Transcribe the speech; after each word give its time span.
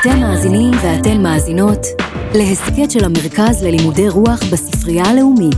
אתם 0.00 0.20
מאזינים 0.20 0.70
ואתן 0.82 1.22
מאזינות 1.22 1.86
להסכת 2.34 2.90
של 2.90 3.04
המרכז 3.04 3.62
ללימודי 3.62 4.08
רוח 4.08 4.40
בספרייה 4.52 5.04
הלאומית. 5.04 5.56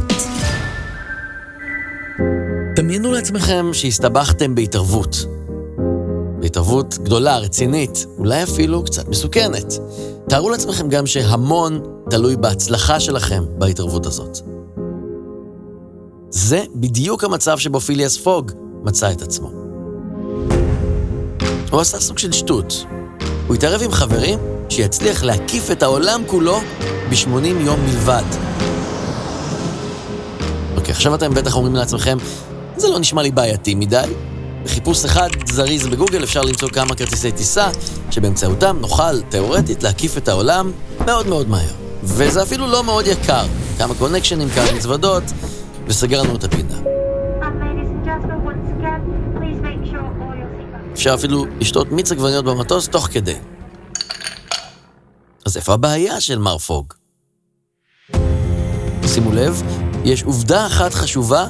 דמיינו 2.76 3.12
לעצמכם 3.12 3.66
שהסתבכתם 3.72 4.54
בהתערבות. 4.54 5.16
בהתערבות 6.40 6.98
גדולה, 7.02 7.38
רצינית, 7.38 8.06
אולי 8.18 8.42
אפילו 8.42 8.84
קצת 8.84 9.08
מסוכנת. 9.08 9.74
תארו 10.28 10.50
לעצמכם 10.50 10.88
גם 10.88 11.06
שהמון 11.06 11.80
תלוי 12.10 12.36
בהצלחה 12.36 13.00
שלכם 13.00 13.44
בהתערבות 13.58 14.06
הזאת. 14.06 14.38
זה 16.30 16.64
בדיוק 16.74 17.24
המצב 17.24 17.58
שבו 17.58 17.80
פיליאס 17.80 18.16
פוג 18.16 18.52
מצא 18.84 19.12
את 19.12 19.22
עצמו. 19.22 19.50
הוא 21.70 21.80
עשה 21.80 22.00
סוג 22.00 22.18
של 22.18 22.32
שטות. 22.32 22.84
הוא 23.48 23.54
התערב 23.54 23.82
עם 23.82 23.92
חברים 23.92 24.38
שיצליח 24.68 25.22
להקיף 25.22 25.70
את 25.70 25.82
העולם 25.82 26.22
כולו 26.26 26.60
ב-80 27.10 27.46
יום 27.60 27.80
בלבד. 27.86 28.22
אוקיי, 30.76 30.92
עכשיו 30.92 31.14
אתם 31.14 31.34
בטח 31.34 31.56
אומרים 31.56 31.74
לעצמכם, 31.74 32.18
זה 32.76 32.88
לא 32.88 32.98
נשמע 32.98 33.22
לי 33.22 33.30
בעייתי 33.30 33.74
מדי. 33.74 34.02
בחיפוש 34.64 35.04
אחד 35.04 35.28
זריז 35.46 35.86
בגוגל 35.86 36.24
אפשר 36.24 36.42
למצוא 36.42 36.68
כמה 36.68 36.94
כרטיסי 36.94 37.32
טיסה, 37.32 37.68
שבאמצעותם 38.10 38.76
נוכל, 38.80 39.20
תאורטית, 39.22 39.82
להקיף 39.82 40.16
את 40.16 40.28
העולם 40.28 40.72
מאוד 41.06 41.26
מאוד 41.26 41.48
מהר. 41.48 41.72
וזה 42.02 42.42
אפילו 42.42 42.66
לא 42.66 42.84
מאוד 42.84 43.06
יקר. 43.06 43.44
כמה 43.78 43.94
קונקשנים, 43.94 44.48
כמה 44.48 44.72
מזוודות, 44.72 45.24
וסגרנו 45.86 46.36
את 46.36 46.44
הפינה. 46.44 46.97
אפשר 50.98 51.14
אפילו 51.14 51.46
לשתות 51.60 51.92
מיץ 51.92 52.12
עגבניות 52.12 52.44
במטוס 52.44 52.88
תוך 52.88 53.08
כדי. 53.12 53.34
אז 55.46 55.56
איפה 55.56 55.74
הבעיה 55.74 56.20
של 56.20 56.38
מר 56.38 56.58
פוג? 56.58 56.92
שימו 59.06 59.32
לב, 59.32 59.62
יש 60.04 60.22
עובדה 60.22 60.66
אחת 60.66 60.94
חשובה 60.94 61.46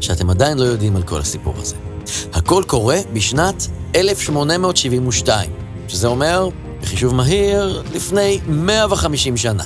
שאתם 0.00 0.30
עדיין 0.30 0.58
לא 0.58 0.64
יודעים 0.64 0.96
על 0.96 1.02
כל 1.02 1.20
הסיפור 1.20 1.54
הזה. 1.56 1.76
הכל 2.32 2.62
קורה 2.66 2.96
בשנת 3.12 3.66
1872, 3.96 5.50
שזה 5.88 6.08
אומר, 6.08 6.48
בחישוב 6.80 7.14
מהיר, 7.14 7.82
לפני 7.92 8.40
150 8.46 9.36
שנה. 9.36 9.64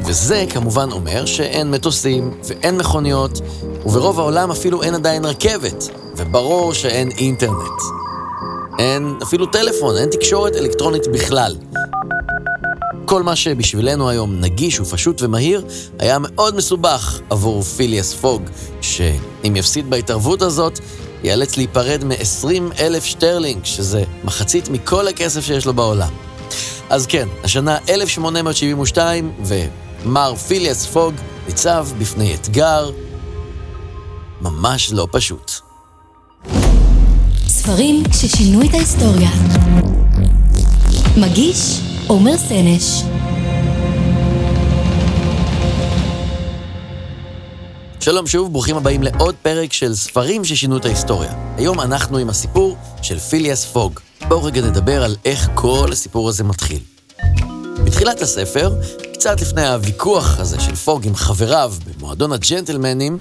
וזה 0.00 0.44
כמובן 0.50 0.92
אומר 0.92 1.26
שאין 1.26 1.70
מטוסים 1.70 2.40
ואין 2.44 2.76
מכוניות, 2.76 3.40
וברוב 3.86 4.20
העולם 4.20 4.50
אפילו 4.50 4.82
אין 4.82 4.94
עדיין 4.94 5.24
רכבת, 5.24 5.84
וברור 6.20 6.74
שאין 6.74 7.10
אינטרנט. 7.10 7.80
אין 8.78 9.14
אפילו 9.22 9.46
טלפון, 9.46 9.96
אין 9.96 10.08
תקשורת 10.08 10.56
אלקטרונית 10.56 11.06
בכלל. 11.06 11.56
כל 13.04 13.22
מה 13.22 13.36
שבשבילנו 13.36 14.08
היום 14.08 14.40
נגיש 14.40 14.80
ופשוט 14.80 15.22
ומהיר, 15.22 15.66
היה 15.98 16.18
מאוד 16.18 16.56
מסובך 16.56 17.20
עבור 17.30 17.62
פיליאס 17.62 18.14
פוג, 18.14 18.42
שאם 18.80 19.56
יפסיד 19.56 19.90
בהתערבות 19.90 20.42
הזאת, 20.42 20.78
ייאלץ 21.24 21.56
להיפרד 21.56 22.04
מ-20 22.04 22.80
אלף 22.80 23.04
שטרלינג, 23.04 23.64
שזה 23.64 24.04
מחצית 24.24 24.68
מכל 24.68 25.08
הכסף 25.08 25.40
שיש 25.40 25.66
לו 25.66 25.74
בעולם. 25.74 26.10
אז 26.90 27.06
כן, 27.06 27.28
השנה 27.44 27.78
1872, 27.88 29.32
ומר 29.44 30.34
פיליאס 30.34 30.86
פוג 30.86 31.14
ניצב 31.46 31.88
בפני 31.98 32.34
אתגר 32.34 32.90
ממש 34.40 34.92
לא 34.92 35.08
פשוט. 35.10 35.69
ספרים 37.70 38.02
ששינו 38.12 38.62
את 38.62 38.74
ההיסטוריה. 38.74 39.30
מגיש 41.16 41.80
עומר 42.06 42.36
סנש. 42.36 43.02
שלום 48.00 48.26
שוב, 48.26 48.52
ברוכים 48.52 48.76
הבאים 48.76 49.02
לעוד 49.02 49.34
פרק 49.42 49.72
של 49.72 49.94
ספרים 49.94 50.44
ששינו 50.44 50.76
את 50.76 50.84
ההיסטוריה. 50.84 51.32
היום 51.56 51.80
אנחנו 51.80 52.18
עם 52.18 52.28
הסיפור 52.30 52.76
של 53.02 53.18
פיליאס 53.18 53.64
פוג. 53.64 54.00
בואו 54.28 54.44
רגע 54.44 54.60
נדבר 54.60 55.04
על 55.04 55.16
איך 55.24 55.50
כל 55.54 55.88
הסיפור 55.92 56.28
הזה 56.28 56.44
מתחיל. 56.44 56.80
בתחילת 57.84 58.22
הספר, 58.22 58.74
קצת 59.12 59.40
לפני 59.40 59.66
הוויכוח 59.68 60.40
הזה 60.40 60.60
של 60.60 60.74
פוג 60.74 61.06
עם 61.06 61.14
חבריו 61.14 61.72
במועדון 61.86 62.32
הג'נטלמנים, 62.32 63.18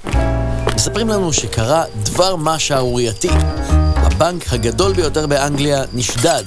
מספרים 0.76 1.10
לנו 1.10 1.34
שקרה 1.34 1.84
דבר 2.04 2.36
מה 2.36 2.60
שערורייתי. 2.60 3.30
הבנק 4.19 4.53
הגדול 4.53 4.94
ביותר 4.94 5.28
באנגליה 5.28 5.84
נשדד. 5.94 6.44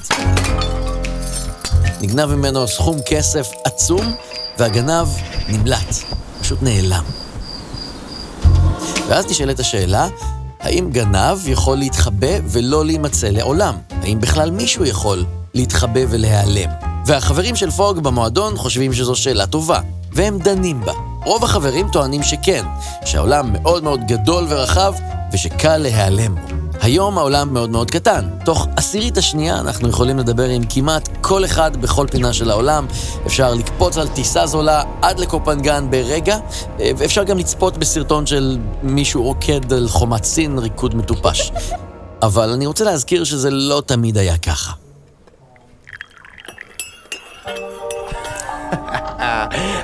נגנב 2.00 2.24
ממנו 2.24 2.68
סכום 2.68 2.96
כסף 3.06 3.50
עצום, 3.64 4.14
והגנב 4.58 5.08
נמלט, 5.48 5.96
פשוט 6.40 6.62
נעלם. 6.62 7.04
ואז 9.08 9.26
נשאלת 9.26 9.60
השאלה, 9.60 10.08
האם 10.60 10.90
גנב 10.90 11.48
יכול 11.48 11.76
להתחבא 11.76 12.32
ולא 12.44 12.84
להימצא 12.84 13.26
לעולם? 13.26 13.74
האם 14.02 14.20
בכלל 14.20 14.50
מישהו 14.50 14.84
יכול 14.84 15.24
להתחבא 15.54 16.00
ולהיעלם? 16.10 16.70
והחברים 17.06 17.56
של 17.56 17.70
פוג 17.70 17.98
במועדון 17.98 18.56
חושבים 18.56 18.92
שזו 18.92 19.16
שאלה 19.16 19.46
טובה, 19.46 19.80
והם 20.12 20.38
דנים 20.38 20.80
בה. 20.80 20.92
רוב 21.24 21.44
החברים 21.44 21.88
טוענים 21.92 22.22
שכן, 22.22 22.64
שהעולם 23.04 23.52
מאוד 23.52 23.84
מאוד 23.84 24.00
גדול 24.06 24.46
ורחב, 24.48 24.94
ושקל 25.32 25.76
להיעלם 25.76 26.34
בו. 26.34 26.71
היום 26.82 27.18
העולם 27.18 27.54
מאוד 27.54 27.70
מאוד 27.70 27.90
קטן. 27.90 28.28
תוך 28.44 28.66
עשירית 28.76 29.18
השנייה 29.18 29.60
אנחנו 29.60 29.88
יכולים 29.88 30.18
לדבר 30.18 30.48
עם 30.48 30.62
כמעט 30.68 31.08
כל 31.20 31.44
אחד 31.44 31.76
בכל 31.76 32.06
פינה 32.10 32.32
של 32.32 32.50
העולם. 32.50 32.86
אפשר 33.26 33.54
לקפוץ 33.54 33.98
על 33.98 34.08
טיסה 34.08 34.46
זולה 34.46 34.82
עד 35.02 35.18
לקופנגן 35.18 35.90
ברגע, 35.90 36.38
ואפשר 36.78 37.22
גם 37.24 37.38
לצפות 37.38 37.78
בסרטון 37.78 38.26
של 38.26 38.58
מישהו 38.82 39.22
רוקד 39.22 39.72
על 39.72 39.88
חומת 39.88 40.24
סין, 40.24 40.58
ריקוד 40.58 40.94
מטופש. 40.94 41.52
אבל 42.22 42.50
אני 42.50 42.66
רוצה 42.66 42.84
להזכיר 42.84 43.24
שזה 43.24 43.50
לא 43.50 43.82
תמיד 43.86 44.18
היה 44.18 44.38
ככה. 44.38 44.81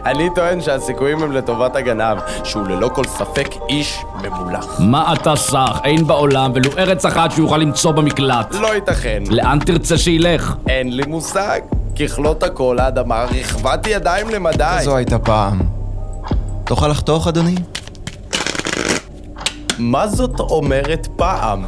אני 0.07 0.29
טוען 0.35 0.61
שהסיכויים 0.61 1.23
הם 1.23 1.33
לטובת 1.33 1.77
הגנב, 1.77 2.19
שהוא 2.45 2.69
ללא 2.69 2.89
כל 2.95 3.05
ספק 3.05 3.49
איש 3.69 3.99
ממולח. 4.23 4.81
מה 4.81 5.13
אתה 5.13 5.37
סח? 5.37 5.81
אין 5.85 6.07
בעולם 6.07 6.53
ולו 6.55 6.71
ארץ 6.79 7.05
אחת 7.07 7.31
שהוא 7.31 7.45
יוכל 7.45 7.57
למצוא 7.57 7.93
במקלט. 7.93 8.55
לא 8.55 8.75
ייתכן. 8.75 9.23
לאן 9.31 9.59
תרצה 9.59 9.99
שילך? 9.99 10.55
אין 10.69 10.97
לי 10.97 11.03
מושג. 11.07 11.61
ככלות 12.01 12.43
הכל 12.43 12.79
האדמה 12.79 13.25
רכבת 13.25 13.87
ידיים 13.87 14.29
למדי. 14.31 14.79
זו 14.83 14.97
הייתה 14.97 15.19
פעם. 15.19 15.59
תוכל 16.65 16.89
לחתוך, 16.89 17.29
אדוני? 17.29 17.55
מה 19.79 20.09
זאת 20.09 20.41
אומרת 20.41 21.09
פעם? 21.17 21.65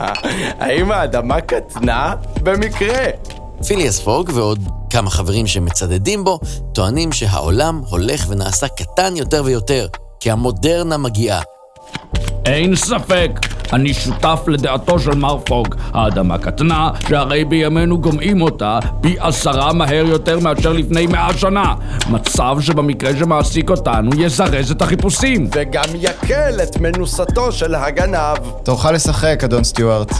האם 0.60 0.92
האדמה 0.92 1.40
קטנה? 1.40 2.14
במקרה. 2.42 3.04
פיליאס 3.66 4.00
פוג 4.00 4.30
ועוד 4.34 4.79
כמה 4.90 5.10
חברים 5.10 5.46
שמצדדים 5.46 6.24
בו, 6.24 6.40
טוענים 6.74 7.12
שהעולם 7.12 7.82
הולך 7.88 8.26
ונעשה 8.28 8.68
קטן 8.68 9.16
יותר 9.16 9.42
ויותר, 9.44 9.86
כי 10.20 10.30
המודרנה 10.30 10.96
מגיעה. 10.96 11.40
אין 12.44 12.76
ספק, 12.76 13.30
אני 13.72 13.94
שותף 13.94 14.40
לדעתו 14.46 14.98
של 14.98 15.14
מר 15.14 15.38
פוג. 15.38 15.74
האדמה 15.92 16.38
קטנה, 16.38 16.90
שהרי 17.08 17.44
בימינו 17.44 18.00
גומעים 18.00 18.42
אותה 18.42 18.78
פי 19.00 19.16
עשרה 19.18 19.72
מהר 19.72 20.04
יותר 20.06 20.38
מאשר 20.38 20.72
לפני 20.72 21.06
מאה 21.06 21.38
שנה. 21.38 21.74
מצב 22.10 22.56
שבמקרה 22.60 23.12
שמעסיק 23.18 23.70
אותנו 23.70 24.10
יזרז 24.16 24.70
את 24.70 24.82
החיפושים. 24.82 25.48
וגם 25.52 25.88
יקל 25.94 26.60
את 26.62 26.76
מנוסתו 26.80 27.52
של 27.52 27.74
הגנב. 27.74 28.36
תורך 28.62 28.84
לשחק, 28.84 29.40
אדון 29.44 29.64
סטיוארט. 29.64 30.12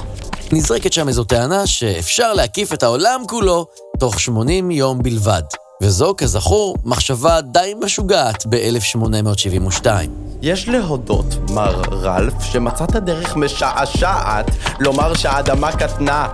נזרקת 0.53 0.93
שם 0.93 1.09
איזו 1.09 1.25
טענה 1.25 1.67
שאפשר 1.67 2.33
להקיף 2.33 2.73
את 2.73 2.83
העולם 2.83 3.21
כולו 3.29 3.67
תוך 3.99 4.21
80 4.21 4.71
יום 4.71 5.03
בלבד. 5.03 5.43
וזו, 5.83 6.15
כזכור, 6.17 6.77
מחשבה 6.85 7.41
די 7.41 7.75
משוגעת 7.85 8.47
ב-1872. 8.47 9.87
יש 10.43 10.69
להודות, 10.69 11.51
מר 11.51 11.83
רלף, 11.93 12.43
שמצאת 12.43 12.97
דרך 12.97 13.37
משעשעת 13.37 14.47
לומר 14.81 15.15
שהאדמה 15.15 15.73
קטנה. 15.73 16.29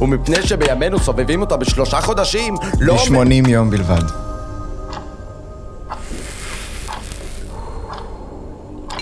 ומפני 0.00 0.42
שבימינו 0.46 0.98
סובבים 0.98 1.40
אותה 1.40 1.56
בשלושה 1.56 2.00
חודשים, 2.00 2.54
לא... 2.80 2.96
ב-80 2.96 3.48
יום 3.48 3.70
בלבד. 3.70 4.02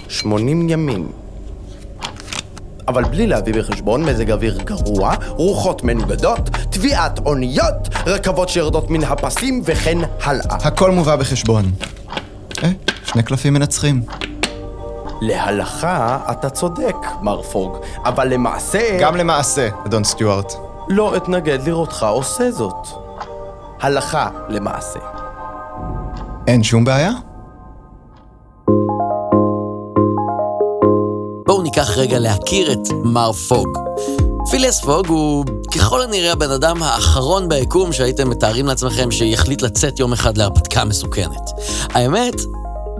שמונים 0.08 0.68
ימים. 0.68 1.21
אבל 2.88 3.04
בלי 3.04 3.26
להביא 3.26 3.54
בחשבון 3.54 4.04
מזג 4.04 4.30
אוויר 4.30 4.58
גרוע, 4.64 5.14
רוחות 5.28 5.84
מנוגדות, 5.84 6.50
טביעת 6.70 7.18
אוניות, 7.26 7.88
רכבות 8.06 8.48
שיורדות 8.48 8.90
מן 8.90 9.04
הפסים 9.04 9.62
וכן 9.64 9.98
הלאה. 10.22 10.56
הכל 10.56 10.90
מובא 10.90 11.16
בחשבון. 11.16 11.64
אה, 12.62 12.70
שני 13.04 13.22
קלפים 13.22 13.54
מנצחים. 13.54 14.02
להלכה 15.20 16.18
אתה 16.30 16.50
צודק, 16.50 16.96
מר 17.20 17.42
פוג, 17.42 17.76
אבל 18.04 18.28
למעשה... 18.28 18.98
גם 19.00 19.16
למעשה, 19.16 19.68
אדון 19.86 20.04
סטיוארט. 20.04 20.52
לא 20.88 21.16
אתנגד 21.16 21.68
לראותך 21.68 22.06
עושה 22.08 22.50
זאת. 22.50 22.86
הלכה 23.80 24.28
למעשה. 24.48 24.98
אין 26.46 26.62
שום 26.62 26.84
בעיה? 26.84 27.12
ניקח 31.76 31.98
רגע 31.98 32.18
להכיר 32.18 32.72
את 32.72 32.88
מר 33.04 33.32
פוג. 33.32 33.78
פיליאס 34.50 34.80
פוג 34.80 35.06
הוא 35.06 35.44
ככל 35.74 36.02
הנראה 36.02 36.32
הבן 36.32 36.50
אדם 36.50 36.82
האחרון 36.82 37.48
ביקום 37.48 37.92
שהייתם 37.92 38.30
מתארים 38.30 38.66
לעצמכם 38.66 39.10
שיחליט 39.10 39.62
לצאת 39.62 39.98
יום 39.98 40.12
אחד 40.12 40.38
להרפתקה 40.38 40.84
מסוכנת. 40.84 41.50
האמת, 41.90 42.34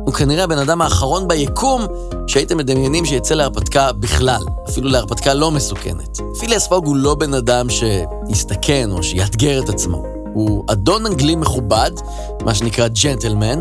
הוא 0.04 0.14
כנראה 0.14 0.44
הבן 0.44 0.58
אדם 0.58 0.82
האחרון 0.82 1.28
ביקום 1.28 1.86
שהייתם 2.26 2.56
מדמיינים 2.56 3.04
שיצא 3.04 3.34
להרפתקה 3.34 3.92
בכלל, 3.92 4.42
אפילו 4.68 4.88
להרפתקה 4.88 5.34
לא 5.34 5.50
מסוכנת. 5.50 6.18
פיליאס 6.40 6.66
פוג 6.66 6.86
הוא 6.86 6.96
לא 6.96 7.14
בן 7.14 7.34
אדם 7.34 7.66
שיסתכן 7.70 8.90
או 8.92 9.02
שיאתגר 9.02 9.62
את 9.64 9.68
עצמו. 9.68 10.02
הוא 10.34 10.64
אדון 10.66 11.06
אנגלי 11.06 11.36
מכובד, 11.36 11.90
מה 12.44 12.54
שנקרא 12.54 12.88
ג'נטלמן, 12.88 13.60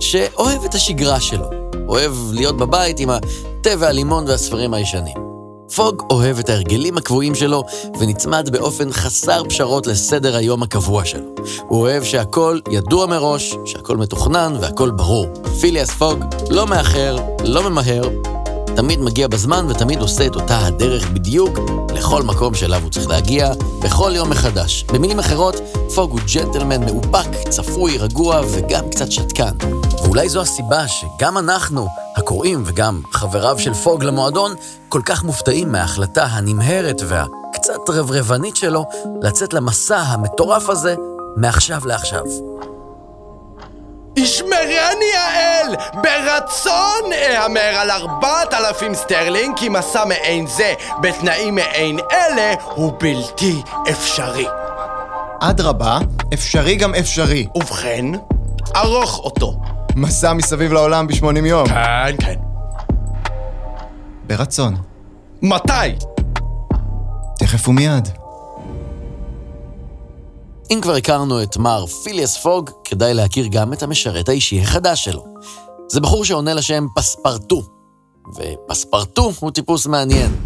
שאוהב 0.00 0.64
את 0.64 0.74
השגרה 0.74 1.20
שלו. 1.20 1.61
אוהב 1.88 2.12
להיות 2.32 2.56
בבית 2.56 3.00
עם 3.00 3.10
התה 3.10 3.70
והלימון 3.78 4.24
והספרים 4.28 4.74
הישנים. 4.74 5.32
פוג 5.76 6.02
אוהב 6.10 6.38
את 6.38 6.48
ההרגלים 6.48 6.96
הקבועים 6.96 7.34
שלו 7.34 7.64
ונצמד 8.00 8.48
באופן 8.52 8.92
חסר 8.92 9.42
פשרות 9.44 9.86
לסדר 9.86 10.36
היום 10.36 10.62
הקבוע 10.62 11.04
שלו. 11.04 11.34
הוא 11.68 11.80
אוהב 11.80 12.04
שהכל 12.04 12.58
ידוע 12.70 13.06
מראש, 13.06 13.54
שהכל 13.64 13.96
מתוכנן 13.96 14.52
והכל 14.60 14.90
ברור. 14.90 15.26
פיליאס 15.60 15.90
פוג 15.90 16.24
לא 16.50 16.66
מאחר, 16.66 17.16
לא 17.44 17.70
ממהר, 17.70 18.08
תמיד 18.76 19.00
מגיע 19.00 19.28
בזמן 19.28 19.66
ותמיד 19.68 20.00
עושה 20.00 20.26
את 20.26 20.34
אותה 20.34 20.66
הדרך 20.66 21.08
בדיוק 21.08 21.58
לכל 21.94 22.22
מקום 22.22 22.54
שאליו 22.54 22.82
הוא 22.82 22.90
צריך 22.90 23.08
להגיע, 23.08 23.52
בכל 23.84 24.12
יום 24.14 24.30
מחדש. 24.30 24.84
במילים 24.92 25.18
אחרות, 25.18 25.54
פוג 25.94 26.10
הוא 26.10 26.20
ג'נטלמן 26.34 26.84
מאופק, 26.84 27.48
צפוי, 27.48 27.98
רגוע 27.98 28.40
וגם 28.50 28.90
קצת 28.90 29.12
שתקן. 29.12 29.52
ואולי 30.02 30.28
זו 30.28 30.40
הסיבה 30.40 30.84
שגם 30.88 31.38
אנחנו, 31.38 31.86
הקוראים 32.16 32.62
וגם 32.66 33.02
חבריו 33.12 33.58
של 33.58 33.74
פוג 33.74 34.04
למועדון, 34.04 34.54
כל 34.88 35.00
כך 35.04 35.24
מופתעים 35.24 35.72
מההחלטה 35.72 36.24
הנמהרת 36.24 37.02
והקצת 37.08 37.88
רברבנית 37.88 38.56
שלו 38.56 38.84
לצאת 39.22 39.52
למסע 39.52 39.98
המטורף 39.98 40.68
הזה 40.68 40.94
מעכשיו 41.36 41.80
לעכשיו. 41.84 42.22
ישמרני 44.16 45.12
האל! 45.16 45.76
ברצון 45.94 47.12
אהמר 47.12 47.60
על 47.60 47.90
ארבעת 47.90 48.54
אלפים 48.54 48.94
סטרלינג, 48.94 49.56
כי 49.56 49.68
מסע 49.68 50.04
מעין 50.04 50.46
זה, 50.46 50.74
בתנאים 51.00 51.54
מעין 51.54 51.98
אלה, 52.12 52.54
הוא 52.74 52.92
בלתי 52.98 53.62
אפשרי. 53.90 54.46
אדרבה, 55.40 55.98
אפשרי 56.34 56.76
גם 56.76 56.94
אפשרי. 56.94 57.46
ובכן, 57.54 58.04
ערוך 58.76 59.18
אותו. 59.18 59.54
מסע 59.96 60.32
מסביב 60.32 60.72
לעולם 60.72 61.06
ב-80 61.06 61.46
יום. 61.46 61.68
כן, 61.68 62.16
כן. 62.20 62.38
ברצון. 64.26 64.76
מתי? 65.42 65.72
תכף 67.38 67.68
ומיד. 67.68 68.21
אם 70.72 70.80
כבר 70.80 70.94
הכרנו 70.94 71.42
את 71.42 71.56
מר 71.56 71.86
פיליאס 71.86 72.36
פוג, 72.36 72.70
כדאי 72.84 73.14
להכיר 73.14 73.46
גם 73.50 73.72
את 73.72 73.82
המשרת 73.82 74.28
האישי 74.28 74.60
החדש 74.60 75.04
שלו. 75.04 75.24
זה 75.88 76.00
בחור 76.00 76.24
שעונה 76.24 76.54
לשם 76.54 76.86
פספרטו, 76.94 77.62
ופספרטו 78.36 79.32
הוא 79.40 79.50
טיפוס 79.50 79.86
מעניין. 79.86 80.36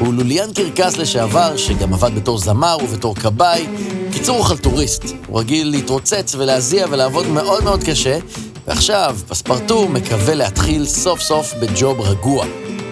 הוא 0.00 0.14
לוליאן 0.14 0.52
קרקס 0.52 0.96
לשעבר, 0.96 1.56
שגם 1.56 1.94
עבד 1.94 2.14
בתור 2.14 2.38
זמר 2.38 2.76
ובתור 2.82 3.14
כבאי. 3.14 3.66
קיצור, 4.12 4.36
הוא 4.36 4.44
חלטוריסט. 4.44 5.04
הוא 5.26 5.40
רגיל 5.40 5.70
להתרוצץ 5.70 6.34
ולהזיע 6.34 6.86
ולעבוד 6.90 7.26
מאוד 7.26 7.64
מאוד 7.64 7.82
קשה, 7.84 8.18
ועכשיו 8.66 9.16
פספרטו 9.28 9.88
מקווה 9.88 10.34
להתחיל 10.34 10.86
סוף 10.86 11.20
סוף 11.20 11.54
בג'וב 11.54 12.00
רגוע. 12.00 12.44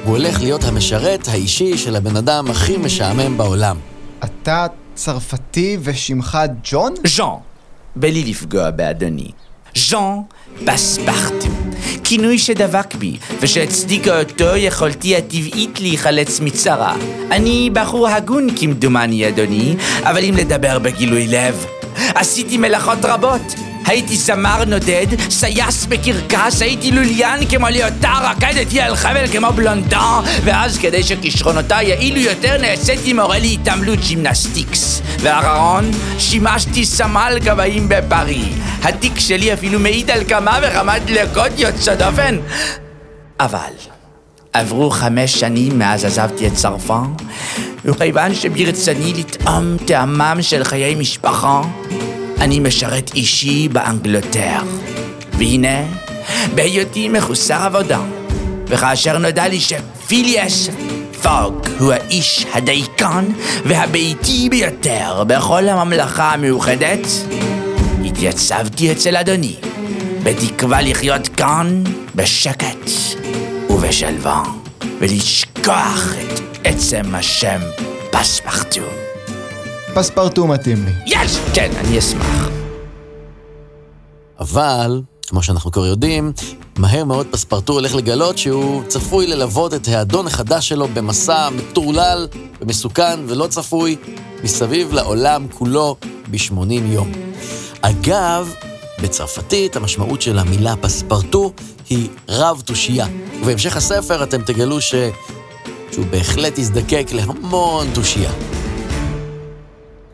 הוא 0.04 0.16
הולך 0.16 0.40
להיות 0.40 0.64
המשרת 0.64 1.28
האישי 1.28 1.78
של 1.78 1.96
הבן 1.96 2.16
אדם 2.16 2.50
הכי 2.50 2.76
משעמם 2.76 3.38
בעולם. 3.38 3.76
אתה 4.24 4.66
צרפתי 5.04 5.76
ושמך 5.82 6.38
ג'ון? 6.64 6.94
ז'אן, 7.06 7.34
בלי 7.96 8.24
לפגוע 8.24 8.70
באדוני. 8.70 9.30
ז'אן 9.76 10.18
פספרטו. 10.66 11.46
כינוי 12.04 12.38
שדבק 12.38 12.94
בי, 12.94 13.16
ושהצדיקה 13.40 14.20
אותו 14.20 14.56
יכולתי 14.56 15.16
הטבעית 15.16 15.80
להיחלץ 15.80 16.40
מצרה. 16.40 16.96
אני 17.30 17.70
בחור 17.72 18.08
הגון 18.08 18.46
כמדומני, 18.56 19.28
אדוני, 19.28 19.76
אבל 20.02 20.24
אם 20.24 20.34
לדבר 20.36 20.78
בגילוי 20.78 21.26
לב, 21.26 21.66
עשיתי 22.14 22.58
מלאכות 22.58 23.04
רבות. 23.04 23.69
הייתי 23.86 24.16
זמר 24.16 24.64
נודד, 24.64 25.06
סייס 25.30 25.86
בקרקס, 25.86 26.62
הייתי 26.62 26.90
לוליין 26.90 27.48
כמו 27.48 27.66
ליאוטר, 27.66 28.22
רקדתי 28.22 28.80
על 28.80 28.96
חבל 28.96 29.26
כמו 29.32 29.52
בלונדון, 29.52 30.24
ואז 30.44 30.78
כדי 30.78 31.02
שכישרונותיי 31.02 31.86
יעילו 31.88 32.20
יותר 32.20 32.56
נעשיתי 32.60 33.12
מורה 33.12 33.38
להתעמלות 33.38 33.98
gymnastics. 33.98 35.02
ואחרון, 35.20 35.90
שימשתי 36.18 36.84
סמל 36.84 37.38
גבהים 37.44 37.88
בפארי. 37.88 38.44
התיק 38.82 39.18
שלי 39.18 39.52
אפילו 39.52 39.78
מעיד 39.78 40.10
על 40.10 40.24
כמה 40.28 40.58
וכמה 40.62 40.98
דלקות 40.98 41.58
יוצאות 41.58 41.98
דופן. 41.98 42.36
אבל... 43.40 43.58
עברו 44.52 44.90
חמש 44.90 45.40
שנים 45.40 45.78
מאז 45.78 46.04
עזבתי 46.04 46.46
את 46.46 46.54
צרפת, 46.54 46.94
וכיוון 47.84 48.34
שברצוני 48.34 49.12
לטעום 49.14 49.76
טעמם 49.86 50.38
של 50.40 50.64
חיי 50.64 50.94
משפחה, 50.94 51.62
אני 52.40 52.60
משרת 52.60 53.10
אישי 53.14 53.68
באנגלטר. 53.68 54.58
והנה, 55.38 55.82
בהיותי 56.54 57.08
מחוסר 57.08 57.62
עבודה, 57.62 58.00
וכאשר 58.66 59.18
נודע 59.18 59.48
לי 59.48 59.60
שפיליאס 59.60 60.68
פוג 61.22 61.66
הוא 61.78 61.92
האיש 61.92 62.46
הדייקן 62.52 63.24
והביתי 63.64 64.48
ביותר 64.50 65.24
בכל 65.26 65.68
הממלכה 65.68 66.32
המאוחדת, 66.32 67.06
התייצבתי 68.04 68.92
אצל 68.92 69.16
אדוני, 69.16 69.54
בתקווה 70.22 70.82
לחיות 70.82 71.28
כאן 71.28 71.82
בשקט 72.14 72.90
ובשלווה, 73.70 74.42
ולשכוח 74.98 76.12
את 76.22 76.40
עצם 76.64 77.14
השם 77.14 77.60
פספרטו. 78.10 79.09
פספרטו 79.94 80.46
מתאים 80.46 80.84
לי. 80.84 80.92
יש! 81.06 81.38
כן, 81.54 81.70
אני 81.76 81.98
אשמח. 81.98 82.48
אבל, 84.40 85.02
כמו 85.26 85.42
שאנחנו 85.42 85.72
כבר 85.72 85.86
יודעים, 85.86 86.32
מהר 86.78 87.04
מאוד 87.04 87.26
פספרטו 87.30 87.72
הולך 87.72 87.94
לגלות 87.94 88.38
שהוא 88.38 88.82
צפוי 88.88 89.26
ללוות 89.26 89.74
את 89.74 89.88
האדון 89.88 90.26
החדש 90.26 90.68
שלו 90.68 90.88
במסע 90.88 91.48
מטורלל 91.50 92.28
ומסוכן 92.60 93.20
ולא 93.26 93.46
צפוי 93.46 93.96
מסביב 94.44 94.92
לעולם 94.92 95.46
כולו 95.48 95.96
ב-80 96.30 96.72
יום. 96.84 97.12
אגב, 97.80 98.54
בצרפתית 99.02 99.76
המשמעות 99.76 100.22
של 100.22 100.38
המילה 100.38 100.76
פספרטו 100.76 101.52
היא 101.90 102.08
רב 102.28 102.62
תושייה. 102.64 103.06
ובהמשך 103.40 103.76
הספר 103.76 104.22
אתם 104.22 104.42
תגלו 104.42 104.80
ש... 104.80 104.94
שהוא 105.92 106.06
בהחלט 106.10 106.58
יזדקק 106.58 107.06
להמון 107.12 107.86
תושייה. 107.94 108.30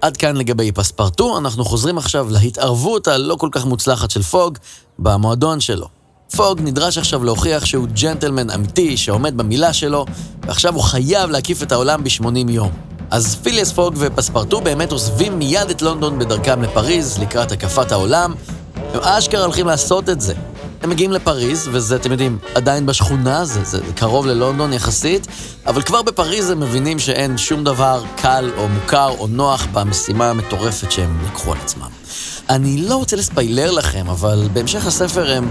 עד 0.01 0.17
כאן 0.17 0.37
לגבי 0.37 0.73
פספרטו, 0.73 1.39
אנחנו 1.39 1.65
חוזרים 1.65 1.99
עכשיו 1.99 2.27
להתערבות 2.31 3.09
הלא 3.09 3.35
כל 3.35 3.49
כך 3.53 3.65
מוצלחת 3.65 4.11
של 4.11 4.23
פוג 4.23 4.59
במועדון 4.99 5.61
שלו. 5.61 5.89
פוג 6.37 6.61
נדרש 6.61 6.99
עכשיו 6.99 7.25
להוכיח 7.25 7.65
שהוא 7.65 7.87
ג'נטלמן 8.03 8.51
אמיתי 8.51 8.97
שעומד 8.97 9.37
במילה 9.37 9.73
שלו, 9.73 10.07
ועכשיו 10.43 10.75
הוא 10.75 10.83
חייב 10.83 11.31
להקיף 11.31 11.63
את 11.63 11.73
העולם 11.73 12.05
ב-80 12.05 12.51
יום. 12.51 12.71
אז 13.11 13.37
פיליאס 13.43 13.73
פוג 13.73 13.95
ופספרטו 13.99 14.61
באמת 14.61 14.93
עוזבים 14.93 15.39
מיד 15.39 15.71
את 15.71 15.83
לונדון 15.83 16.19
בדרכם 16.19 16.63
לפריז 16.63 17.19
לקראת 17.19 17.53
הקפת 17.53 17.93
העולם. 17.93 18.35
הם 18.95 19.01
אשכרה 19.01 19.45
הולכים 19.45 19.67
לעשות 19.67 20.09
את 20.09 20.21
זה. 20.21 20.35
הם 20.87 20.91
מגיעים 20.91 21.13
לפריז, 21.13 21.69
וזה, 21.73 21.97
אתם 21.97 22.13
יודעים, 22.13 22.39
עדיין 22.55 22.87
בשכונה, 22.87 23.45
זה, 23.45 23.65
זה 23.65 23.81
קרוב 23.95 24.27
ללונדון 24.27 24.73
יחסית, 24.73 25.27
אבל 25.67 25.83
כבר 25.83 26.03
בפריז 26.03 26.51
הם 26.51 26.61
מבינים 26.61 26.99
שאין 26.99 27.39
שום 27.39 27.65
דבר 27.65 28.03
קל 28.17 28.51
או 28.57 28.69
מוכר 28.69 29.09
או 29.19 29.27
נוח 29.27 29.67
במשימה 29.73 30.31
המטורפת 30.31 30.93
שהם 30.93 31.19
לקחו 31.27 31.53
על 31.53 31.59
עצמם. 31.65 31.89
אני 32.49 32.77
לא 32.89 32.97
רוצה 32.97 33.17
לספיילר 33.17 33.71
לכם, 33.71 34.09
אבל 34.09 34.49
בהמשך 34.53 34.87
הספר 34.87 35.33
הם 35.33 35.49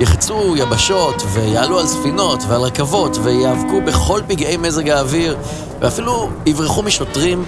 יחצו 0.00 0.54
יבשות 0.56 1.22
ויעלו 1.32 1.80
על 1.80 1.86
ספינות 1.86 2.42
ועל 2.48 2.60
רכבות 2.60 3.16
ויאבקו 3.22 3.80
בכל 3.86 4.20
פגעי 4.28 4.56
מזג 4.56 4.88
האוויר 4.88 5.36
ואפילו 5.80 6.30
יברחו 6.46 6.82
משוטרים, 6.82 7.44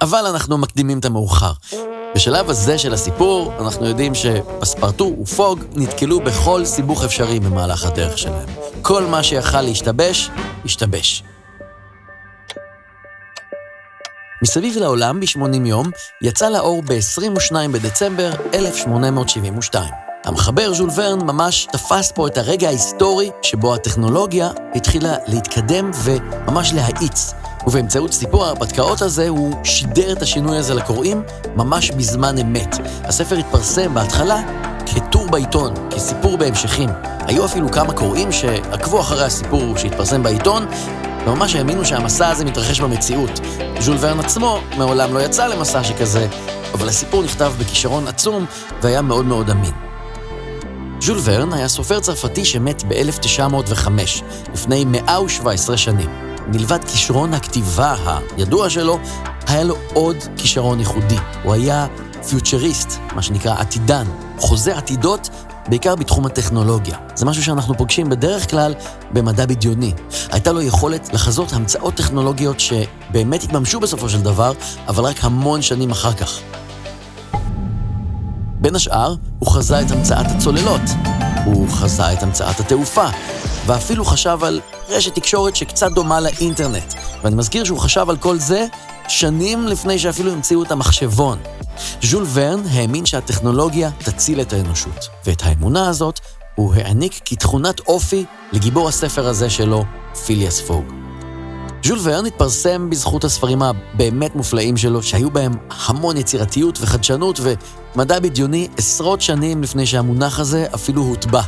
אבל 0.00 0.26
אנחנו 0.26 0.58
מקדימים 0.58 0.98
את 0.98 1.04
המאוחר. 1.04 1.52
בשלב 2.16 2.50
הזה 2.50 2.78
של 2.78 2.94
הסיפור, 2.94 3.52
אנחנו 3.60 3.86
יודעים 3.86 4.12
שפספרטו 4.14 5.16
ופוג 5.22 5.60
נתקלו 5.74 6.20
בכל 6.20 6.64
סיבוך 6.64 7.04
אפשרי 7.04 7.40
במהלך 7.40 7.84
הדרך 7.84 8.18
שלהם. 8.18 8.48
כל 8.82 9.02
מה 9.02 9.22
שיכל 9.22 9.60
להשתבש, 9.60 10.30
השתבש. 10.64 11.22
מסביב 14.42 14.76
לעולם 14.76 15.20
ב-80 15.20 15.66
יום 15.66 15.90
יצא 16.22 16.48
לאור 16.48 16.82
ב-22 16.82 17.54
בדצמבר 17.72 18.30
1872. 18.54 19.94
המחבר 20.24 20.74
ז'ול 20.74 20.90
ורן 20.96 21.20
ממש 21.22 21.66
תפס 21.72 22.12
פה 22.14 22.26
את 22.28 22.36
הרגע 22.36 22.68
ההיסטורי 22.68 23.30
שבו 23.42 23.74
הטכנולוגיה 23.74 24.50
התחילה 24.74 25.16
להתקדם 25.26 25.90
וממש 26.04 26.72
להאיץ. 26.72 27.32
ובאמצעות 27.66 28.12
סיפור 28.12 28.44
ההרפתקאות 28.44 29.02
הזה 29.02 29.28
הוא 29.28 29.64
שידר 29.64 30.12
את 30.12 30.22
השינוי 30.22 30.56
הזה 30.56 30.74
לקוראים 30.74 31.22
ממש 31.56 31.90
בזמן 31.90 32.38
אמת. 32.38 32.76
הספר 33.04 33.36
התפרסם 33.36 33.94
בהתחלה 33.94 34.42
כטור 34.86 35.26
בעיתון, 35.26 35.74
כסיפור 35.90 36.36
בהמשכים. 36.38 36.88
היו 37.20 37.44
אפילו 37.44 37.68
כמה 37.68 37.92
קוראים 37.92 38.32
שעקבו 38.32 39.00
אחרי 39.00 39.24
הסיפור 39.24 39.76
שהתפרסם 39.76 40.22
בעיתון, 40.22 40.66
וממש 41.26 41.56
האמינו 41.56 41.84
שהמסע 41.84 42.28
הזה 42.28 42.44
מתרחש 42.44 42.80
במציאות. 42.80 43.40
ז'ול 43.80 43.96
ורן 44.00 44.20
עצמו 44.20 44.58
מעולם 44.76 45.14
לא 45.14 45.20
יצא 45.20 45.46
למסע 45.46 45.84
שכזה, 45.84 46.28
אבל 46.74 46.88
הסיפור 46.88 47.22
נכתב 47.22 47.52
בכישרון 47.58 48.08
עצום 48.08 48.46
והיה 48.82 49.02
מאוד 49.02 49.24
מאוד 49.24 49.50
אמין. 49.50 49.72
ז'ול 51.00 51.18
ורן 51.24 51.52
היה 51.52 51.68
סופר 51.68 52.00
צרפתי 52.00 52.44
שמת 52.44 52.82
ב-1905, 52.88 53.88
לפני 54.52 54.84
117 54.84 55.76
שנים. 55.76 56.25
מלבד 56.48 56.84
כישרון 56.84 57.34
הכתיבה 57.34 57.94
הידוע 58.36 58.70
שלו, 58.70 58.98
היה 59.46 59.64
לו 59.64 59.76
עוד 59.94 60.16
כישרון 60.36 60.78
ייחודי. 60.78 61.18
הוא 61.42 61.54
היה 61.54 61.86
פיוטריסט, 62.28 62.98
מה 63.14 63.22
שנקרא 63.22 63.54
עתידן, 63.58 64.06
חוזה 64.38 64.76
עתידות 64.76 65.28
בעיקר 65.68 65.96
בתחום 65.96 66.26
הטכנולוגיה. 66.26 66.98
זה 67.14 67.26
משהו 67.26 67.42
שאנחנו 67.42 67.76
פוגשים 67.76 68.08
בדרך 68.08 68.50
כלל 68.50 68.74
במדע 69.12 69.46
בדיוני. 69.46 69.92
הייתה 70.30 70.52
לו 70.52 70.62
יכולת 70.62 71.12
לחזות 71.12 71.52
המצאות 71.52 71.94
טכנולוגיות 71.94 72.60
שבאמת 72.60 73.42
התממשו 73.42 73.80
בסופו 73.80 74.08
של 74.08 74.20
דבר, 74.20 74.52
אבל 74.88 75.04
רק 75.04 75.16
המון 75.24 75.62
שנים 75.62 75.90
אחר 75.90 76.12
כך. 76.12 76.40
בין 78.60 78.74
השאר, 78.74 79.14
הוא 79.38 79.48
חזה 79.52 79.80
את 79.80 79.90
המצאת 79.90 80.26
הצוללות, 80.26 80.80
הוא 81.46 81.68
חזה 81.68 82.12
את 82.12 82.22
המצאת 82.22 82.60
התעופה, 82.60 83.06
ואפילו 83.66 84.04
חשב 84.04 84.38
על 84.42 84.60
רשת 84.88 85.14
תקשורת 85.14 85.56
שקצת 85.56 85.92
דומה 85.92 86.20
לאינטרנט. 86.20 86.94
ואני 87.22 87.34
מזכיר 87.34 87.64
שהוא 87.64 87.78
חשב 87.78 88.10
על 88.10 88.16
כל 88.16 88.38
זה 88.38 88.66
שנים 89.08 89.66
לפני 89.66 89.98
שאפילו 89.98 90.32
המציאו 90.32 90.62
את 90.62 90.70
המחשבון. 90.70 91.38
ז'ול 92.02 92.26
ורן 92.32 92.62
האמין 92.70 93.06
שהטכנולוגיה 93.06 93.90
תציל 93.98 94.40
את 94.40 94.52
האנושות, 94.52 95.08
ואת 95.26 95.42
האמונה 95.44 95.88
הזאת 95.88 96.20
הוא 96.54 96.74
העניק 96.74 97.20
כתכונת 97.24 97.80
אופי 97.80 98.24
לגיבור 98.52 98.88
הספר 98.88 99.26
הזה 99.26 99.50
שלו, 99.50 99.84
פיליאס 100.26 100.60
פוג. 100.60 100.95
ז'ול 101.84 101.98
ורן 102.02 102.26
התפרסם 102.26 102.90
בזכות 102.90 103.24
הספרים 103.24 103.62
הבאמת 103.62 104.36
מופלאים 104.36 104.76
שלו, 104.76 105.02
שהיו 105.02 105.30
בהם 105.30 105.52
המון 105.86 106.16
יצירתיות 106.16 106.78
וחדשנות 106.80 107.40
ומדע 107.94 108.20
בדיוני 108.20 108.68
עשרות 108.76 109.20
שנים 109.20 109.62
לפני 109.62 109.86
שהמונח 109.86 110.40
הזה 110.40 110.66
אפילו 110.74 111.02
הוטבע. 111.02 111.42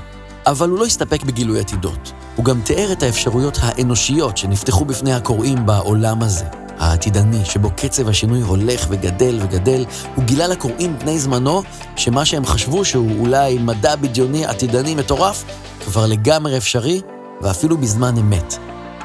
אבל 0.46 0.68
הוא 0.68 0.78
לא 0.78 0.84
הסתפק 0.84 1.22
בגילוי 1.22 1.60
עתידות. 1.60 2.12
הוא 2.36 2.44
גם 2.44 2.60
תיאר 2.60 2.92
את 2.92 3.02
האפשרויות 3.02 3.58
האנושיות 3.62 4.36
שנפתחו 4.36 4.84
בפני 4.84 5.14
הקוראים 5.14 5.66
בעולם 5.66 6.22
הזה. 6.22 6.44
העתידני, 6.78 7.44
שבו 7.44 7.70
קצב 7.76 8.08
השינוי 8.08 8.40
הולך 8.40 8.86
וגדל 8.88 9.38
וגדל, 9.42 9.84
הוא 10.14 10.24
גילה 10.24 10.46
לקוראים 10.46 10.98
בני 10.98 11.18
זמנו 11.18 11.62
שמה 11.96 12.24
שהם 12.24 12.46
חשבו 12.46 12.84
שהוא 12.84 13.20
אולי 13.20 13.58
מדע 13.58 13.96
בדיוני 13.96 14.46
עתידני 14.46 14.94
מטורף, 14.94 15.44
כבר 15.84 16.06
לגמרי 16.06 16.56
אפשרי, 16.56 17.00
ואפילו 17.42 17.76
בזמן 17.76 18.16
אמת. 18.18 18.58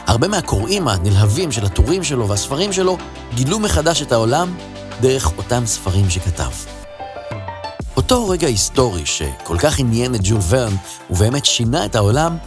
הרבה 0.07 0.27
מהקוראים 0.27 0.88
הנלהבים 0.88 1.51
של 1.51 1.65
הטורים 1.65 2.03
שלו 2.03 2.27
והספרים 2.29 2.74
שלו 2.74 2.98
גילו 3.33 3.60
מחדש 3.60 4.01
את 4.01 4.12
העולם 4.12 4.55
דרך 5.01 5.38
אותם 5.38 5.65
ספרים 5.65 6.10
שכתב. 6.10 6.51
אותו 7.98 8.29
רגע 8.29 8.48
היסטורי 8.48 9.05
שכל 9.05 9.57
כך 9.60 9.79
עניין 9.79 10.15
את 10.15 10.19
ג'ול 10.24 10.39
ורן 10.50 10.75
ובאמת 11.10 11.45
שינה 11.45 11.86
את 11.86 11.95
העולם, 11.95 12.38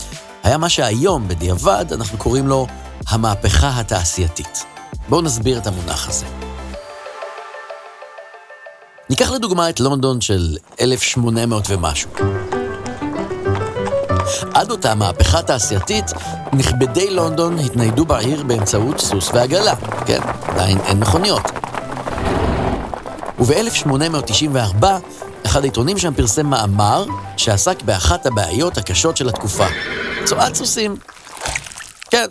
היה 0.42 0.58
מה 0.58 0.68
שהיום, 0.68 1.28
בדיעבד, 1.28 1.84
אנחנו 1.92 2.18
קוראים 2.18 2.46
לו 2.46 2.66
המהפכה 3.08 3.80
התעשייתית. 3.80 4.64
בואו 5.08 5.22
נסביר 5.22 5.58
את 5.58 5.66
המונח 5.66 6.08
הזה. 6.08 6.26
ניקח 9.10 9.30
לדוגמה 9.30 9.70
את 9.70 9.80
לונדון 9.80 10.20
של 10.20 10.56
1800 10.80 11.64
ומשהו. 11.68 12.10
עד 14.54 14.70
אותה 14.70 14.94
מהפכה 14.94 15.42
תעשייתית, 15.42 16.12
נכבדי 16.52 17.10
לונדון 17.10 17.58
התניידו 17.58 18.04
בעיר 18.04 18.42
באמצעות 18.42 19.00
סוס 19.00 19.30
ועגלה. 19.34 19.74
כן, 20.06 20.20
עדיין 20.42 20.78
אין 20.86 21.00
מכוניות. 21.00 21.42
וב-1894, 23.38 24.86
אחד 25.46 25.60
העיתונים 25.60 25.98
שם 25.98 26.14
פרסם 26.14 26.46
מאמר 26.46 27.04
שעסק 27.36 27.82
באחת 27.82 28.26
הבעיות 28.26 28.78
הקשות 28.78 29.16
של 29.16 29.28
התקופה. 29.28 29.66
צואת 30.24 30.54
סוסים. 30.54 30.96
כן, 32.10 32.26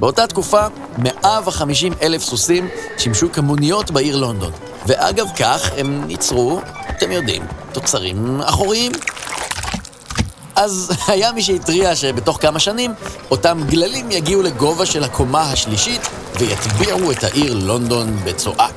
באותה 0.00 0.26
תקופה, 0.26 0.66
150 0.98 1.92
אלף 2.02 2.22
סוסים 2.22 2.68
שימשו 2.98 3.32
כמוניות 3.32 3.90
בעיר 3.90 4.16
לונדון. 4.16 4.52
ואגב 4.86 5.26
כך, 5.38 5.70
הם 5.76 6.10
ייצרו, 6.10 6.60
אתם 6.90 7.12
יודעים, 7.12 7.42
תוצרים 7.72 8.40
אחוריים. 8.40 8.92
אז 10.60 10.90
היה 11.08 11.32
מי 11.32 11.42
שהתריע 11.42 11.96
שבתוך 11.96 12.38
כמה 12.40 12.58
שנים, 12.58 12.94
אותם 13.30 13.60
גללים 13.66 14.10
יגיעו 14.10 14.42
לגובה 14.42 14.86
של 14.86 15.04
הקומה 15.04 15.42
השלישית 15.42 16.08
ויטביעו 16.38 17.12
את 17.12 17.24
העיר 17.24 17.54
לונדון 17.54 18.16
בצואה. 18.24 18.68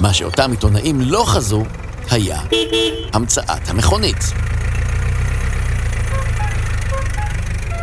מה 0.00 0.14
שאותם 0.14 0.50
עיתונאים 0.50 1.00
לא 1.00 1.24
חזו 1.26 1.62
היה 2.10 2.40
המצאת 3.12 3.68
המכונית. 3.68 4.24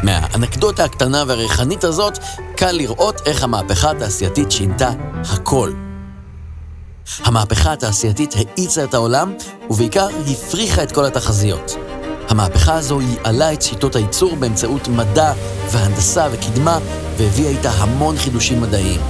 מהאנקדוטה 0.04 0.84
הקטנה 0.84 1.24
והריחנית 1.28 1.84
הזאת, 1.84 2.20
קל 2.56 2.72
לראות 2.72 3.22
איך 3.26 3.44
המהפכה 3.44 3.92
התעשייתית 3.92 4.52
שינתה 4.52 4.90
הכל. 5.16 5.72
המהפכה 7.20 7.74
התעשייתית 7.74 8.36
האיצה 8.36 8.84
את 8.84 8.94
העולם, 8.94 9.34
ובעיקר 9.70 10.08
הפריחה 10.28 10.84
את 10.84 10.92
כל 10.92 11.06
התחזיות. 11.06 11.76
המהפכה 12.32 12.74
הזו 12.74 13.02
ייעלה 13.02 13.54
את 13.54 13.62
שיטות 13.62 13.96
הייצור 13.96 14.36
באמצעות 14.36 14.88
מדע 14.88 15.34
והנדסה 15.72 16.28
וקדמה, 16.32 16.80
והביאה 17.18 17.50
איתה 17.50 17.72
המון 17.72 18.18
חידושים 18.18 18.62
מדעיים. 18.62 19.02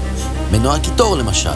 מנוע 0.51 0.79
קיטור 0.79 1.17
למשל. 1.17 1.49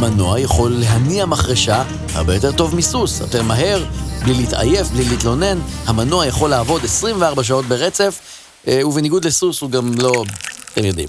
מנוע 0.00 0.40
יכול 0.40 0.70
להניע 0.70 1.26
מחרשה 1.26 1.82
הרבה 2.14 2.34
יותר 2.34 2.52
טוב 2.52 2.74
מסוס, 2.74 3.20
יותר 3.20 3.42
מהר, 3.42 3.84
בלי 4.24 4.34
להתעייף, 4.34 4.88
בלי 4.88 5.04
להתלונן. 5.04 5.58
המנוע 5.86 6.26
יכול 6.26 6.50
לעבוד 6.50 6.84
24 6.84 7.44
שעות 7.44 7.64
ברצף, 7.64 8.18
אה, 8.68 8.86
ובניגוד 8.86 9.24
לסוס 9.24 9.60
הוא 9.60 9.70
גם 9.70 9.94
לא... 9.98 10.24
אתם 10.72 10.84
יודעים. 10.84 11.08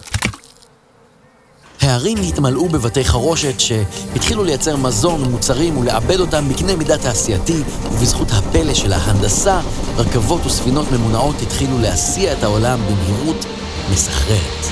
הערים 1.86 2.18
התמלאו 2.28 2.70
בבתי 2.70 3.06
חרושת 3.06 3.60
שהתחילו 3.60 4.44
לייצר 4.44 4.76
מזון 4.76 5.24
ומוצרים 5.24 5.78
ולעבד 5.78 6.20
אותם 6.20 6.50
בקנה 6.50 6.76
מידה 6.76 6.98
תעשייתי, 6.98 7.62
ובזכות 7.92 8.28
הפלא 8.32 8.74
של 8.74 8.94
ההנדסה, 8.94 9.62
רכבות 9.98 10.46
וספינות 10.46 10.92
ממונעות 10.92 11.36
התחילו 11.42 11.80
להסיע 11.80 12.34
את 12.34 12.44
העולם 12.44 12.80
במהירות 12.86 13.46
מסחררת. 13.94 14.66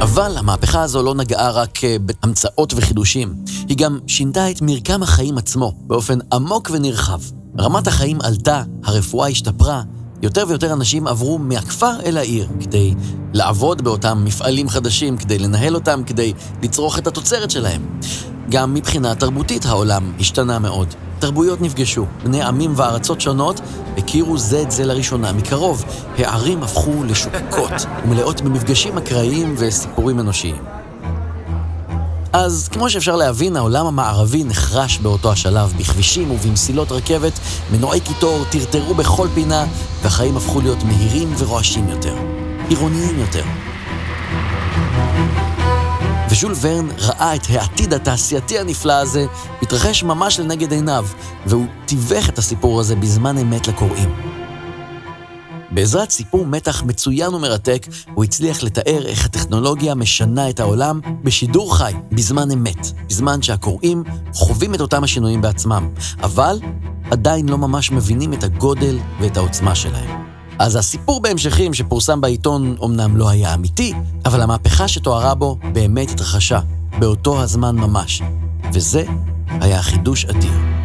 אבל 0.00 0.36
המהפכה 0.36 0.82
הזו 0.82 1.02
לא 1.02 1.14
נגעה 1.14 1.50
רק 1.50 1.84
אה, 1.84 1.96
בהמצאות 2.00 2.74
וחידושים, 2.76 3.34
היא 3.68 3.76
גם 3.76 3.98
שינתה 4.06 4.50
את 4.50 4.62
מרקם 4.62 5.02
החיים 5.02 5.38
עצמו 5.38 5.72
באופן 5.86 6.18
עמוק 6.32 6.70
ונרחב. 6.72 7.35
רמת 7.58 7.86
החיים 7.86 8.20
עלתה, 8.20 8.62
הרפואה 8.84 9.28
השתפרה, 9.28 9.82
יותר 10.22 10.44
ויותר 10.48 10.72
אנשים 10.72 11.06
עברו 11.06 11.38
מהכפר 11.38 12.00
אל 12.04 12.16
העיר 12.16 12.48
כדי 12.60 12.94
לעבוד 13.32 13.82
באותם 13.82 14.24
מפעלים 14.24 14.68
חדשים, 14.68 15.16
כדי 15.16 15.38
לנהל 15.38 15.74
אותם, 15.74 16.02
כדי 16.06 16.32
לצרוך 16.62 16.98
את 16.98 17.06
התוצרת 17.06 17.50
שלהם. 17.50 17.82
גם 18.50 18.74
מבחינה 18.74 19.14
תרבותית 19.14 19.66
העולם 19.66 20.12
השתנה 20.20 20.58
מאוד. 20.58 20.88
תרבויות 21.18 21.60
נפגשו, 21.60 22.06
בני 22.24 22.42
עמים 22.42 22.72
וארצות 22.76 23.20
שונות 23.20 23.60
הכירו 23.98 24.38
זה 24.38 24.62
את 24.62 24.70
זה 24.70 24.84
לראשונה 24.84 25.32
מקרוב. 25.32 25.84
הערים 26.18 26.62
הפכו 26.62 27.04
לשוקקות 27.04 27.72
ומלאות 28.04 28.40
במפגשים 28.40 28.98
אקראיים 28.98 29.54
וסיפורים 29.58 30.20
אנושיים. 30.20 30.85
אז 32.38 32.68
כמו 32.72 32.90
שאפשר 32.90 33.16
להבין, 33.16 33.56
העולם 33.56 33.86
המערבי 33.86 34.44
נחרש 34.44 34.98
באותו 34.98 35.32
השלב 35.32 35.74
בכבישים 35.78 36.30
ובמסילות 36.30 36.92
רכבת, 36.92 37.32
מנועי 37.72 38.00
קיטור 38.00 38.44
טרטרו 38.50 38.94
בכל 38.94 39.28
פינה, 39.34 39.66
והחיים 40.02 40.36
הפכו 40.36 40.60
להיות 40.60 40.82
מהירים 40.82 41.34
ורועשים 41.38 41.88
יותר, 41.88 42.16
עירוניים 42.68 43.18
יותר. 43.18 43.42
וז'ול 46.30 46.54
ורן 46.60 46.88
ראה 46.98 47.34
את 47.34 47.46
העתיד 47.48 47.94
התעשייתי 47.94 48.58
הנפלא 48.58 48.92
הזה 48.92 49.26
מתרחש 49.62 50.02
ממש 50.02 50.40
לנגד 50.40 50.72
עיניו, 50.72 51.06
והוא 51.46 51.66
תיווך 51.86 52.28
את 52.28 52.38
הסיפור 52.38 52.80
הזה 52.80 52.96
בזמן 52.96 53.38
אמת 53.38 53.68
לקוראים. 53.68 54.35
בעזרת 55.76 56.10
סיפור 56.10 56.46
מתח 56.46 56.82
מצוין 56.82 57.34
ומרתק, 57.34 57.86
הוא 58.14 58.24
הצליח 58.24 58.62
לתאר 58.62 59.06
איך 59.06 59.24
הטכנולוגיה 59.24 59.94
משנה 59.94 60.50
את 60.50 60.60
העולם 60.60 61.00
בשידור 61.24 61.76
חי, 61.76 61.92
בזמן 62.12 62.50
אמת, 62.50 62.86
בזמן 63.08 63.42
שהקוראים 63.42 64.04
חווים 64.32 64.74
את 64.74 64.80
אותם 64.80 65.04
השינויים 65.04 65.40
בעצמם, 65.40 65.88
אבל 66.22 66.58
עדיין 67.10 67.48
לא 67.48 67.58
ממש 67.58 67.90
מבינים 67.90 68.32
את 68.32 68.44
הגודל 68.44 68.98
ואת 69.20 69.36
העוצמה 69.36 69.74
שלהם. 69.74 70.24
אז 70.58 70.76
הסיפור 70.76 71.20
בהמשכים 71.20 71.74
שפורסם 71.74 72.20
בעיתון 72.20 72.76
אמנם 72.84 73.16
לא 73.16 73.28
היה 73.28 73.54
אמיתי, 73.54 73.92
אבל 74.24 74.42
המהפכה 74.42 74.88
שתוארה 74.88 75.34
בו 75.34 75.58
באמת 75.72 76.10
התרחשה, 76.10 76.60
באותו 76.98 77.42
הזמן 77.42 77.76
ממש. 77.76 78.22
וזה 78.72 79.04
היה 79.60 79.82
חידוש 79.82 80.24
אדיר. 80.24 80.75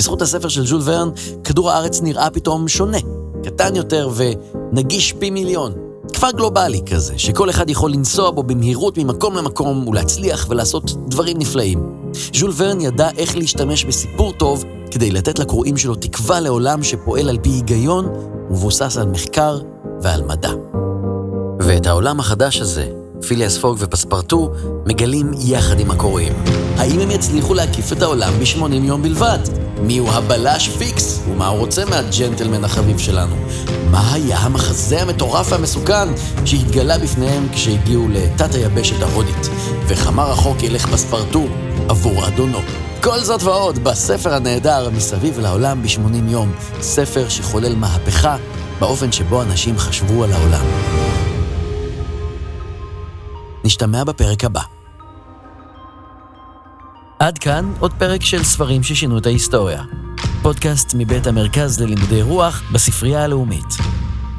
בזכות 0.00 0.22
הספר 0.22 0.48
של 0.48 0.66
ז'ול 0.66 0.80
ורן, 0.84 1.10
כדור 1.44 1.70
הארץ 1.70 2.00
נראה 2.02 2.30
פתאום 2.30 2.68
שונה, 2.68 2.98
קטן 3.44 3.76
יותר 3.76 4.10
ונגיש 4.14 5.12
פי 5.12 5.30
מיליון. 5.30 5.72
כפר 6.12 6.30
גלובלי 6.30 6.80
כזה, 6.90 7.18
שכל 7.18 7.50
אחד 7.50 7.70
יכול 7.70 7.92
לנסוע 7.92 8.30
בו 8.30 8.42
במהירות 8.42 8.98
ממקום 8.98 9.36
למקום 9.36 9.88
ולהצליח 9.88 10.46
ולעשות 10.48 11.08
דברים 11.08 11.38
נפלאים. 11.38 12.10
ז'ול 12.34 12.52
ורן 12.56 12.80
ידע 12.80 13.08
איך 13.16 13.36
להשתמש 13.36 13.84
בסיפור 13.84 14.32
טוב 14.32 14.64
כדי 14.90 15.10
לתת 15.10 15.38
לקוראים 15.38 15.76
שלו 15.76 15.94
תקווה 15.94 16.40
לעולם 16.40 16.82
שפועל 16.82 17.28
על 17.28 17.38
פי 17.42 17.50
היגיון 17.50 18.08
ומבוסס 18.50 18.96
על 18.96 19.06
מחקר 19.06 19.58
ועל 20.02 20.22
מדע. 20.22 20.52
ואת 21.60 21.86
העולם 21.86 22.20
החדש 22.20 22.60
הזה, 22.60 22.88
פיליאס 23.28 23.58
פוג 23.58 23.76
ופספרטו 23.80 24.50
מגלים 24.86 25.32
יחד 25.40 25.80
עם 25.80 25.90
הקוראים. 25.90 26.59
האם 26.76 27.00
הם 27.00 27.10
יצליחו 27.10 27.54
להקיף 27.54 27.92
את 27.92 28.02
העולם 28.02 28.32
ב-80 28.38 28.74
יום 28.74 29.02
בלבד? 29.02 29.38
מיהו 29.82 30.10
הבלש 30.10 30.68
פיקס? 30.68 31.20
ומה 31.28 31.48
הוא 31.48 31.58
רוצה 31.58 31.84
מהג'נטלמן 31.84 32.64
החביב 32.64 32.98
שלנו? 32.98 33.36
מה 33.90 34.12
היה 34.12 34.38
המחזה 34.38 35.02
המטורף 35.02 35.52
והמסוכן 35.52 36.08
שהתגלה 36.44 36.98
בפניהם 36.98 37.48
כשהגיעו 37.52 38.08
לתת 38.08 38.54
היבשת 38.54 39.02
ההודית? 39.02 39.48
וכמה 39.86 40.24
רחוק 40.24 40.62
ילך 40.62 40.86
פספרטו 40.86 41.46
עבור 41.88 42.26
אדונו? 42.26 42.58
כל 43.02 43.20
זאת 43.20 43.42
ועוד 43.42 43.84
בספר 43.84 44.34
הנהדר 44.34 44.90
מסביב 44.90 45.38
לעולם 45.38 45.82
ב-80 45.82 46.30
יום, 46.30 46.52
ספר 46.80 47.28
שחולל 47.28 47.74
מהפכה 47.74 48.36
באופן 48.80 49.12
שבו 49.12 49.42
אנשים 49.42 49.78
חשבו 49.78 50.24
על 50.24 50.32
העולם. 50.32 50.64
נשתמע 53.64 54.04
בפרק 54.04 54.44
הבא. 54.44 54.79
עד 57.30 57.38
כאן 57.38 57.72
עוד 57.80 57.92
פרק 57.98 58.24
של 58.24 58.44
ספרים 58.44 58.82
ששינו 58.82 59.18
את 59.18 59.26
ההיסטוריה. 59.26 59.82
פודקאסט 60.42 60.94
מבית 60.98 61.26
המרכז 61.26 61.80
ללימודי 61.80 62.22
רוח 62.22 62.62
בספרייה 62.72 63.24
הלאומית. 63.24 63.76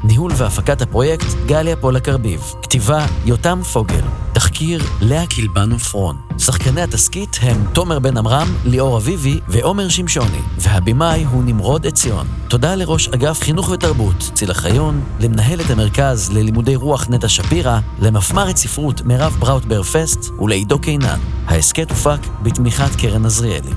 ניהול 0.04 0.32
והפקת 0.36 0.82
הפרויקט 0.82 1.26
גליה 1.46 1.76
פולק 1.76 2.08
ארביב. 2.08 2.40
כתיבה 2.62 3.06
יותם 3.24 3.60
פוגל. 3.72 4.21
תחקיר 4.52 4.82
לאה 5.00 5.26
קילבנו 5.26 5.78
פרון. 5.78 6.16
שחקני 6.38 6.82
התסכית 6.82 7.38
הם 7.42 7.64
תומר 7.72 7.98
בן 7.98 8.16
עמרם, 8.16 8.54
ליאור 8.64 8.96
אביבי 8.96 9.40
ועומר 9.48 9.88
שמשוני. 9.88 10.40
והבמאי 10.58 11.24
הוא 11.24 11.44
נמרוד 11.44 11.86
עציון. 11.86 12.26
תודה 12.48 12.74
לראש 12.74 13.08
אגף 13.08 13.40
חינוך 13.40 13.68
ותרבות, 13.68 14.30
צילה 14.34 14.54
חיון, 14.54 15.00
למנהלת 15.20 15.70
המרכז 15.70 16.32
ללימודי 16.32 16.76
רוח 16.76 17.06
נטע 17.10 17.28
שפירא, 17.28 17.78
למפמ"רת 18.02 18.56
ספרות 18.56 19.00
מירב 19.00 19.36
בראוטבר 19.38 19.82
פסט 19.82 20.30
ולעידו 20.40 20.78
קינן. 20.78 21.18
ההסכת 21.46 21.90
הופק 21.90 22.20
בתמיכת 22.42 22.96
קרן 22.96 23.26
עזריאלי. 23.26 23.72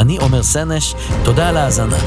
אני 0.00 0.16
עומר 0.16 0.42
סנש, 0.42 0.94
תודה 1.24 1.48
על 1.48 1.56
ההאזנה. 1.56 1.98